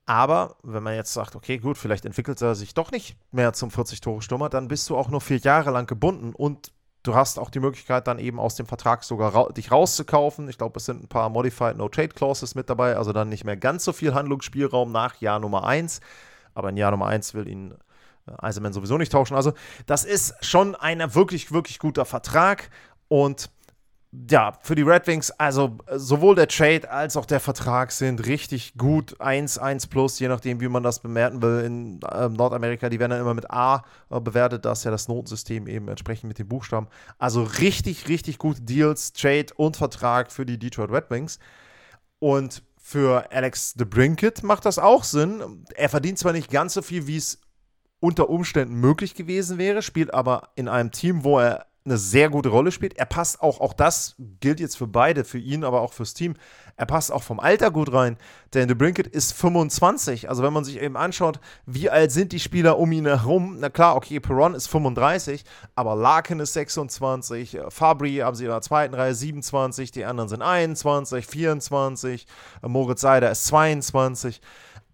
[0.06, 3.70] Aber wenn man jetzt sagt, okay, gut, vielleicht entwickelt er sich doch nicht mehr zum
[3.70, 6.72] 40-Tore-Stürmer, dann bist du auch nur vier Jahre lang gebunden und
[7.04, 10.50] du hast auch die Möglichkeit, dann eben aus dem Vertrag sogar ra dich rauszukaufen.
[10.50, 13.86] Ich glaube, es sind ein paar Modified No-Trade-Clauses mit dabei, also dann nicht mehr ganz
[13.86, 16.02] so viel Handlungsspielraum nach Jahr Nummer 1.
[16.54, 17.74] Aber in Jahr Nummer 1 will ihn
[18.28, 19.36] äh, Eisenman sowieso nicht tauschen.
[19.36, 19.54] Also,
[19.86, 22.70] das ist schon ein wirklich, wirklich guter Vertrag
[23.08, 23.50] und
[24.30, 28.76] ja, für die Red Wings, also sowohl der Trade als auch der Vertrag sind richtig
[28.78, 29.20] gut.
[29.20, 31.64] 1, 1 plus, je nachdem, wie man das bemerken will.
[31.66, 35.08] In äh, Nordamerika, die werden dann immer mit A äh, bewertet, das ist ja das
[35.08, 36.88] Notensystem eben entsprechend mit den Buchstaben.
[37.18, 41.40] Also richtig, richtig gute Deals, Trade und Vertrag für die Detroit Red Wings.
[42.20, 45.66] Und für Alex DeBrinket macht das auch Sinn.
[45.74, 47.42] Er verdient zwar nicht ganz so viel, wie es
[48.00, 52.50] unter Umständen möglich gewesen wäre, spielt aber in einem Team, wo er eine sehr gute
[52.50, 52.98] Rolle spielt.
[52.98, 56.36] Er passt auch, auch das gilt jetzt für beide, für ihn, aber auch fürs Team.
[56.76, 58.18] Er passt auch vom Alter gut rein,
[58.54, 60.30] denn The Brinket ist 25.
[60.30, 63.70] Also wenn man sich eben anschaut, wie alt sind die Spieler um ihn herum, na
[63.70, 65.44] klar, okay, Perron ist 35,
[65.76, 70.42] aber Larkin ist 26, Fabri haben sie in der zweiten Reihe 27, die anderen sind
[70.42, 72.26] 21, 24,
[72.64, 74.42] Moritz Seider ist 22.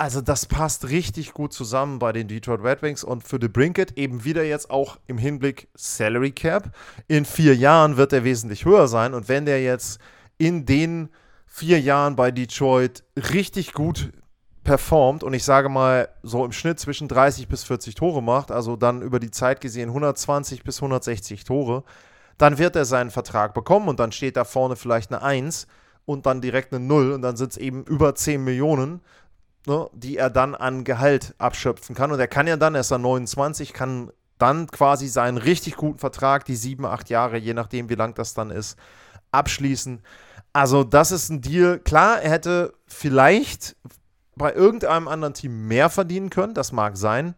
[0.01, 3.97] Also das passt richtig gut zusammen bei den Detroit Red Wings und für The Brinket
[3.97, 6.73] eben wieder jetzt auch im Hinblick Salary Cap.
[7.09, 9.99] In vier Jahren wird er wesentlich höher sein und wenn der jetzt
[10.37, 11.09] in den
[11.45, 14.13] vier Jahren bei Detroit richtig gut
[14.63, 18.77] performt und ich sage mal so im Schnitt zwischen 30 bis 40 Tore macht, also
[18.77, 21.83] dann über die Zeit gesehen 120 bis 160 Tore,
[22.37, 25.67] dann wird er seinen Vertrag bekommen und dann steht da vorne vielleicht eine 1
[26.05, 29.01] und dann direkt eine 0 und dann sind es eben über 10 Millionen
[29.69, 32.11] ne, die er dann an Gehalt abschöpfen kann.
[32.11, 35.99] Und er kann ja dann, er ist dann 29, kann dann quasi seinen richtig guten
[35.99, 38.77] Vertrag, die sieben, acht Jahre, je nachdem, wie lang das dann ist,
[39.31, 40.01] abschließen.
[40.51, 41.79] Also, das ist ein Deal.
[41.79, 43.75] Klar, er hätte vielleicht
[44.35, 47.35] bei irgendeinem anderen Team mehr verdienen können, das mag sein.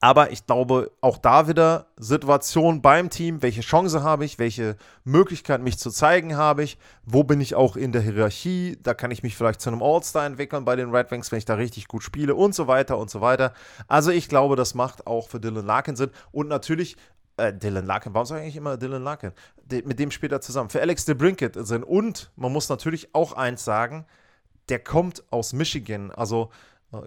[0.00, 3.42] Aber ich glaube, auch da wieder Situation beim Team.
[3.42, 4.38] Welche Chance habe ich?
[4.38, 6.78] Welche Möglichkeit, mich zu zeigen, habe ich?
[7.04, 8.78] Wo bin ich auch in der Hierarchie?
[8.82, 11.44] Da kann ich mich vielleicht zu einem All-Star entwickeln bei den Red Wings, wenn ich
[11.44, 13.52] da richtig gut spiele und so weiter und so weiter.
[13.88, 16.10] Also ich glaube, das macht auch für Dylan Larkin Sinn.
[16.30, 16.96] Und natürlich
[17.36, 19.32] äh, Dylan Larkin, warum sage ich eigentlich immer Dylan Larkin?
[19.64, 20.70] De mit dem später zusammen.
[20.70, 21.82] Für Alex DeBrinket Sinn.
[21.82, 24.06] Und man muss natürlich auch eins sagen,
[24.68, 26.10] der kommt aus Michigan.
[26.10, 26.50] Also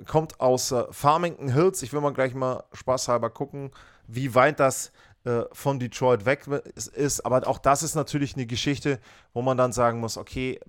[0.08, 1.82] kommt aus äh, Farmington Hills.
[1.82, 3.72] Ich will mal gleich mal spaßhalber gucken,
[4.08, 4.92] wie weit das
[5.24, 7.26] äh, von Detroit weg ist.
[7.26, 9.00] Aber auch das ist natürlich eine Geschichte,
[9.34, 10.60] wo man dann sagen muss, okay,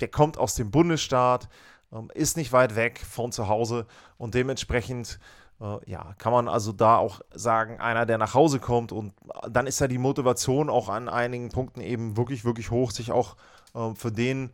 [0.00, 1.48] der kommt aus dem Bundesstaat,
[1.92, 3.86] ähm, ist nicht weit weg von zu Hause
[4.18, 5.18] und dementsprechend
[5.60, 9.14] äh, ja, kann man also da auch sagen, einer, der nach Hause kommt und
[9.48, 13.36] dann ist ja die Motivation auch an einigen Punkten eben wirklich, wirklich hoch, sich auch
[13.74, 14.50] äh, für den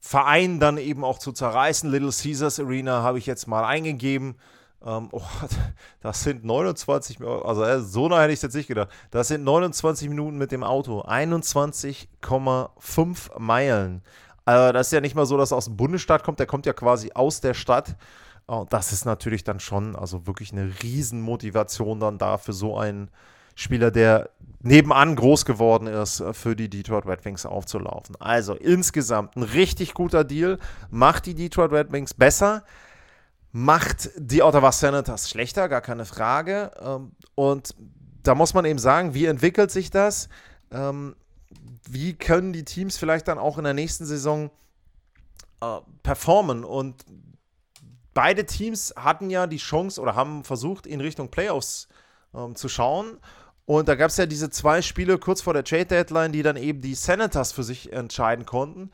[0.00, 1.90] Verein dann eben auch zu zerreißen.
[1.90, 4.36] Little Caesars Arena habe ich jetzt mal eingegeben.
[4.84, 5.22] Ähm, oh,
[6.00, 8.88] das sind 29, also äh, so nah hätte ich es jetzt nicht gedacht.
[9.10, 11.02] Das sind 29 Minuten mit dem Auto.
[11.02, 14.00] 21,5 Meilen.
[14.46, 16.64] Also das ist ja nicht mal so, dass er aus dem Bundesstaat kommt, der kommt
[16.64, 17.96] ja quasi aus der Stadt.
[18.46, 23.10] Oh, das ist natürlich dann schon, also wirklich eine Riesenmotivation dann da für so einen
[23.54, 24.30] Spieler, der
[24.62, 28.16] nebenan groß geworden ist, äh, für die Detroit Red Wings aufzulaufen.
[28.20, 30.58] Also insgesamt ein richtig guter Deal,
[30.90, 32.64] macht die Detroit Red Wings besser,
[33.52, 36.70] macht die Ottawa Senators schlechter, gar keine Frage.
[36.80, 37.74] Ähm, und
[38.22, 40.28] da muss man eben sagen, wie entwickelt sich das?
[40.70, 41.16] Ähm,
[41.88, 44.50] wie können die Teams vielleicht dann auch in der nächsten Saison
[45.60, 46.64] äh, performen?
[46.64, 47.04] Und
[48.12, 51.88] beide Teams hatten ja die Chance oder haben versucht, in Richtung Playoffs
[52.34, 53.18] ähm, zu schauen.
[53.70, 56.80] Und da gab es ja diese zwei Spiele kurz vor der Trade-Deadline, die dann eben
[56.80, 58.90] die Senators für sich entscheiden konnten.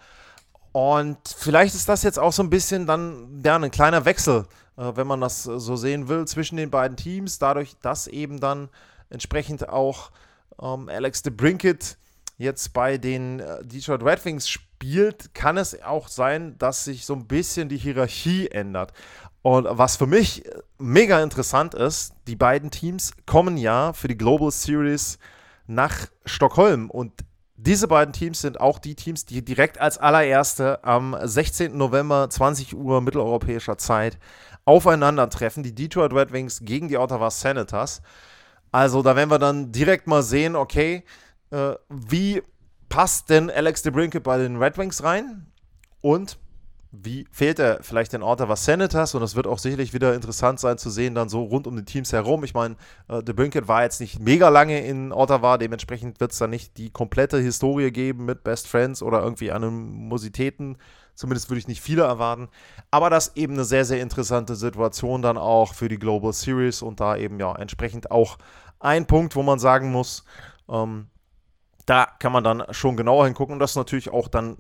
[0.73, 4.45] Und vielleicht ist das jetzt auch so ein bisschen dann ja, ein kleiner Wechsel,
[4.77, 7.39] äh, wenn man das so sehen will, zwischen den beiden Teams.
[7.39, 8.69] Dadurch, dass eben dann
[9.09, 10.11] entsprechend auch
[10.61, 11.97] ähm, Alex DeBrinket
[12.37, 17.15] jetzt bei den äh, Detroit Red Wings spielt, kann es auch sein, dass sich so
[17.15, 18.93] ein bisschen die Hierarchie ändert.
[19.47, 20.43] Und was für mich
[20.77, 25.21] mega interessant ist, die beiden Teams kommen ja für die Global Series
[25.69, 27.13] nach Stockholm und
[27.55, 31.77] diese beiden Teams sind auch die Teams, die direkt als allererste am 16.
[31.77, 34.19] November 20 Uhr mitteleuropäischer Zeit
[34.65, 35.63] aufeinandertreffen.
[35.63, 38.03] Die Detroit Red Wings gegen die Ottawa Senators.
[38.73, 41.05] Also da werden wir dann direkt mal sehen, okay,
[41.53, 42.43] äh, wie
[42.89, 45.47] passt denn Alex DeBrinke bei den Red Wings rein?
[46.01, 46.37] Und
[46.93, 50.79] wie fehlt er vielleicht den Ottawa Senators und das wird auch sicherlich wieder interessant sein
[50.79, 52.45] zu sehen, dann so rund um die Teams herum.
[52.45, 52.77] Ich meine,
[53.09, 56.77] äh, The Brinket war jetzt nicht mega lange in Ottawa, dementsprechend wird es da nicht
[56.79, 60.79] die komplette Historie geben mit Best Friends oder irgendwie Animositäten.
[61.15, 62.49] Zumindest würde ich nicht viele erwarten.
[62.91, 66.83] Aber das ist eben eine sehr, sehr interessante Situation dann auch für die Global Series
[66.83, 68.37] und da eben ja entsprechend auch
[68.81, 70.25] ein Punkt, wo man sagen muss,
[70.69, 71.07] ähm,
[71.87, 74.59] da kann man dann schon genauer hingucken und das ist natürlich auch dann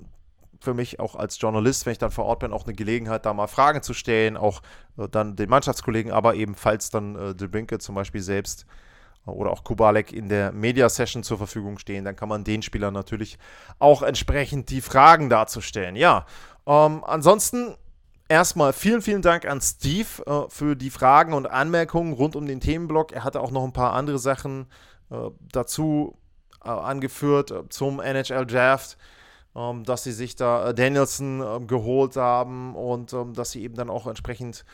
[0.61, 3.35] für mich auch als Journalist, wenn ich dann vor Ort bin, auch eine Gelegenheit, da
[3.35, 4.62] mal Fragen zu stellen, auch
[4.99, 8.66] äh, dann den Mannschaftskollegen, aber ebenfalls dann äh, De Brinke zum Beispiel selbst
[9.25, 13.38] oder auch Kubalek in der Media-Session zur Verfügung stehen, dann kann man den Spielern natürlich
[13.79, 15.97] auch entsprechend die Fragen darzustellen.
[15.97, 16.27] Ja,
[16.66, 17.75] ähm, ansonsten
[18.29, 22.61] erstmal vielen, vielen Dank an Steve äh, für die Fragen und Anmerkungen rund um den
[22.61, 23.12] Themenblock.
[23.12, 24.66] Er hatte auch noch ein paar andere Sachen
[25.11, 25.16] äh,
[25.53, 26.16] dazu
[26.64, 28.97] äh, angeführt äh, zum NHL Draft.
[28.97, 29.07] Ähm,
[29.85, 33.90] dass sie sich da äh, Danielson ähm, geholt haben und ähm, dass sie eben dann
[33.90, 34.64] auch entsprechend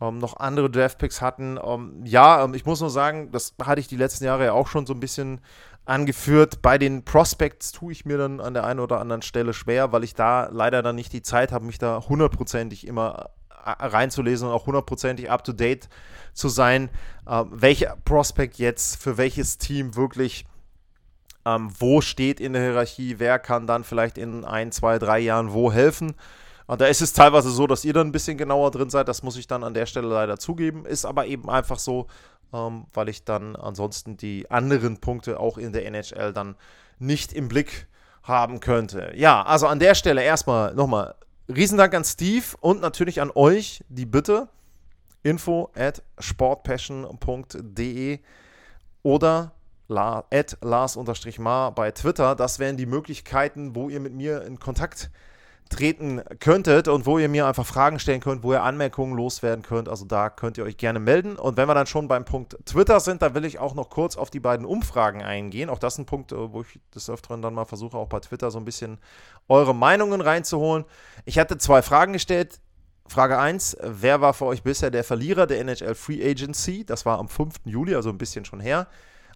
[0.00, 1.58] noch andere Draftpicks hatten.
[2.04, 4.94] ja, ich muss nur sagen, das hatte ich die letzten Jahre ja auch schon so
[4.94, 5.40] ein bisschen
[5.86, 6.62] angeführt.
[6.62, 10.04] Bei den Prospects tue ich mir dann an der einen oder anderen Stelle schwer, weil
[10.04, 14.54] ich da leider dann nicht die Zeit habe, mich da hundertprozentig immer äh, reinzulesen und
[14.54, 15.88] auch hundertprozentig up to date
[16.32, 16.90] zu sein,
[17.50, 20.46] welcher Prospect jetzt für welches Team wirklich
[21.48, 25.52] ähm, wo steht in der Hierarchie, wer kann dann vielleicht in ein, zwei, drei Jahren
[25.52, 26.14] wo helfen.
[26.66, 29.08] Und da ist es teilweise so, dass ihr dann ein bisschen genauer drin seid.
[29.08, 30.84] Das muss ich dann an der Stelle leider zugeben.
[30.84, 32.06] Ist aber eben einfach so,
[32.52, 36.56] ähm, weil ich dann ansonsten die anderen Punkte auch in der NHL dann
[36.98, 37.86] nicht im Blick
[38.22, 39.12] haben könnte.
[39.16, 41.14] Ja, also an der Stelle erstmal nochmal
[41.48, 44.48] Riesendank an Steve und natürlich an euch die Bitte
[45.22, 48.18] info at sportpassion.de
[49.02, 49.52] oder
[49.88, 50.24] La,
[50.60, 52.34] Lars-Mar bei Twitter.
[52.34, 55.10] Das wären die Möglichkeiten, wo ihr mit mir in Kontakt
[55.70, 59.88] treten könntet und wo ihr mir einfach Fragen stellen könnt, wo ihr Anmerkungen loswerden könnt.
[59.88, 61.36] Also da könnt ihr euch gerne melden.
[61.36, 64.16] Und wenn wir dann schon beim Punkt Twitter sind, dann will ich auch noch kurz
[64.16, 65.68] auf die beiden Umfragen eingehen.
[65.70, 68.20] Auch das ist ein Punkt, äh, wo ich des Öfteren dann mal versuche, auch bei
[68.20, 68.98] Twitter so ein bisschen
[69.48, 70.84] eure Meinungen reinzuholen.
[71.24, 72.60] Ich hatte zwei Fragen gestellt.
[73.06, 76.84] Frage 1, wer war für euch bisher der Verlierer der NHL Free Agency?
[76.84, 77.54] Das war am 5.
[77.64, 78.86] Juli, also ein bisschen schon her.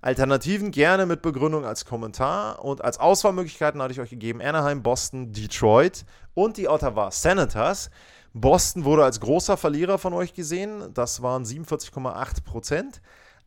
[0.02, 2.64] Alternativen gerne mit Begründung als Kommentar.
[2.64, 7.88] Und als Auswahlmöglichkeiten hatte ich euch gegeben Anaheim, Boston, Detroit und die Ottawa Senators.
[8.34, 10.92] Boston wurde als großer Verlierer von euch gesehen.
[10.92, 13.00] Das waren 47,8 Prozent.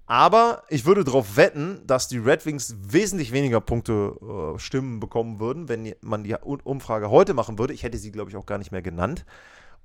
[0.07, 4.15] Aber ich würde darauf wetten, dass die Red Wings wesentlich weniger Punkte
[4.55, 7.73] äh, Stimmen bekommen würden, wenn man die Umfrage heute machen würde.
[7.73, 9.25] Ich hätte sie, glaube ich, auch gar nicht mehr genannt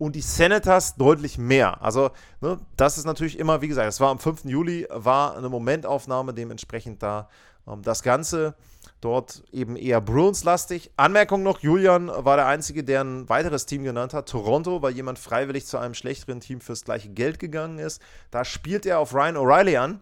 [0.01, 1.83] und die Senators deutlich mehr.
[1.83, 2.11] Also,
[2.41, 4.47] ne, das ist natürlich immer, wie gesagt, es war am 5.
[4.47, 7.29] Juli, war eine Momentaufnahme, dementsprechend da
[7.69, 8.55] ähm, das Ganze
[9.03, 10.91] dort eben eher Bruins-lastig.
[10.97, 15.19] Anmerkung noch: Julian war der Einzige, der ein weiteres Team genannt hat, Toronto, weil jemand
[15.19, 18.01] freiwillig zu einem schlechteren Team fürs gleiche Geld gegangen ist.
[18.31, 20.01] Da spielt er auf Ryan O'Reilly an.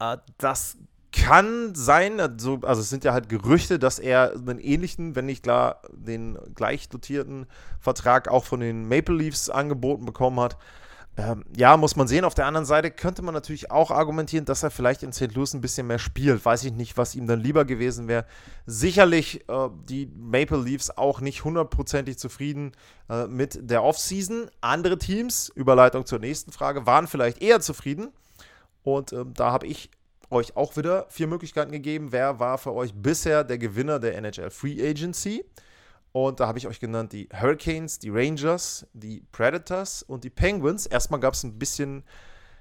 [0.00, 0.76] Äh, das
[1.16, 5.42] kann sein, also, also es sind ja halt Gerüchte, dass er einen ähnlichen, wenn nicht
[5.42, 7.46] klar den gleich dotierten
[7.80, 10.58] Vertrag auch von den Maple Leafs angeboten bekommen hat.
[11.18, 12.26] Ähm, ja, muss man sehen.
[12.26, 15.34] Auf der anderen Seite könnte man natürlich auch argumentieren, dass er vielleicht in St.
[15.34, 16.44] Louis ein bisschen mehr spielt.
[16.44, 18.26] Weiß ich nicht, was ihm dann lieber gewesen wäre.
[18.66, 22.72] Sicherlich äh, die Maple Leafs auch nicht hundertprozentig zufrieden
[23.08, 24.50] äh, mit der Offseason.
[24.60, 28.08] Andere Teams, Überleitung zur nächsten Frage, waren vielleicht eher zufrieden.
[28.82, 29.90] Und äh, da habe ich
[30.30, 32.12] euch auch wieder vier Möglichkeiten gegeben.
[32.12, 35.44] Wer war für euch bisher der Gewinner der NHL Free Agency?
[36.12, 40.86] Und da habe ich euch genannt die Hurricanes, die Rangers, die Predators und die Penguins.
[40.86, 42.04] Erstmal gab es ein bisschen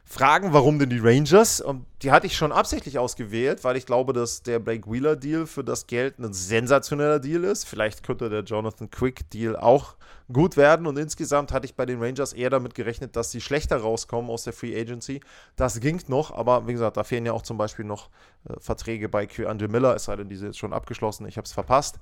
[0.07, 1.59] Fragen, warum denn die Rangers?
[1.59, 5.63] Und die hatte ich schon absichtlich ausgewählt, weil ich glaube, dass der Blake Wheeler-Deal für
[5.63, 7.65] das Geld ein sensationeller Deal ist.
[7.65, 9.95] Vielleicht könnte der Jonathan Quick-Deal auch
[10.31, 10.85] gut werden.
[10.85, 14.43] Und insgesamt hatte ich bei den Rangers eher damit gerechnet, dass sie schlechter rauskommen aus
[14.43, 15.21] der Free Agency.
[15.55, 18.09] Das ging noch, aber wie gesagt, da fehlen ja auch zum Beispiel noch
[18.47, 21.27] äh, Verträge bei Q Andre Miller, es sei denn, diese ist schon abgeschlossen.
[21.27, 21.97] Ich habe es verpasst.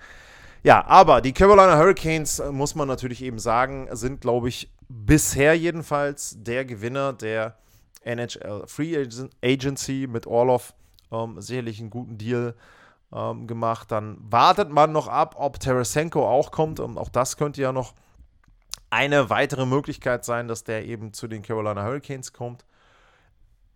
[0.62, 5.58] Ja, aber die Carolina Hurricanes, äh, muss man natürlich eben sagen, sind, glaube ich, bisher
[5.58, 7.58] jedenfalls der Gewinner der
[8.06, 9.08] NHL Free
[9.42, 10.74] Agency mit Orlov
[11.12, 12.56] ähm, sicherlich einen guten Deal
[13.14, 13.92] ähm, gemacht.
[13.92, 16.80] Dann wartet man noch ab, ob Tarasenko auch kommt.
[16.80, 17.94] Und auch das könnte ja noch
[18.90, 22.66] eine weitere Möglichkeit sein, dass der eben zu den Carolina Hurricanes kommt.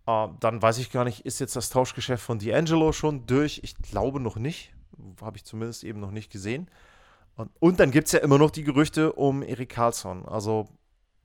[0.06, 3.60] Äh, dann weiß ich gar nicht, ist jetzt das Tauschgeschäft von D'Angelo schon durch?
[3.62, 4.72] Ich glaube noch nicht.
[5.20, 6.68] Habe ich zumindest eben noch nicht gesehen.
[7.36, 10.26] Und, und dann gibt es ja immer noch die Gerüchte um Erik Karlsson.
[10.26, 10.68] Also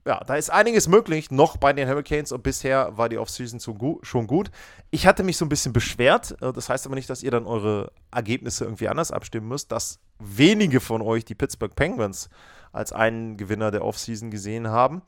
[0.06, 3.60] ja, da ist einiges möglich noch bei den Hurricanes und bisher war die Offseason
[4.02, 4.50] schon gut.
[4.90, 7.46] Ich hatte mich so ein bisschen beschwert, äh, das heißt aber nicht, dass ihr dann
[7.46, 12.28] eure Ergebnisse irgendwie anders abstimmen müsst, dass wenige von euch die Pittsburgh Penguins
[12.72, 15.02] als einen Gewinner der Offseason gesehen haben.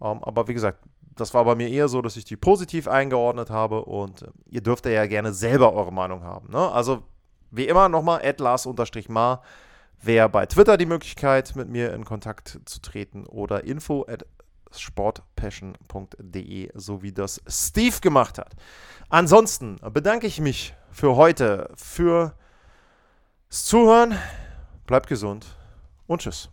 [0.00, 0.84] Ähm, aber wie gesagt,
[1.16, 4.60] das war bei mir eher so, dass ich die positiv eingeordnet habe und äh, ihr
[4.60, 6.50] dürft ja gerne selber eure Meinung haben.
[6.50, 6.70] Ne?
[6.70, 7.02] Also
[7.50, 9.42] wie immer nochmal, Lars-Mar
[10.04, 14.24] wer bei Twitter die Möglichkeit, mit mir in Kontakt zu treten oder info at
[14.70, 18.54] sportpassion.de, so wie das Steve gemacht hat.
[19.08, 22.32] Ansonsten bedanke ich mich für heute, fürs
[23.48, 24.18] Zuhören.
[24.86, 25.46] Bleibt gesund
[26.06, 26.50] und tschüss.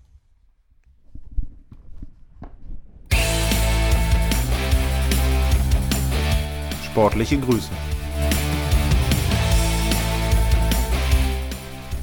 [6.85, 7.71] Sportliche Grüße.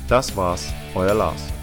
[0.08, 1.57] Das war's euer Lars.